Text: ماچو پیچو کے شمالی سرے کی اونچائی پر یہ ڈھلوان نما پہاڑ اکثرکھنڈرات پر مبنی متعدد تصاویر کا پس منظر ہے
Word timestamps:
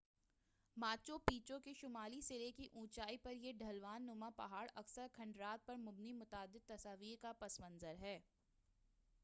ماچو 0.77 1.17
پیچو 1.25 1.59
کے 1.65 1.73
شمالی 1.79 2.21
سرے 2.27 2.49
کی 2.57 2.67
اونچائی 2.73 3.17
پر 3.23 3.33
یہ 3.33 3.51
ڈھلوان 3.59 4.05
نما 4.05 4.29
پہاڑ 4.35 4.65
اکثرکھنڈرات 4.75 5.65
پر 5.65 5.75
مبنی 5.79 6.13
متعدد 6.13 6.67
تصاویر 6.67 7.21
کا 7.21 7.31
پس 7.39 7.59
منظر 7.59 7.95
ہے 8.01 8.19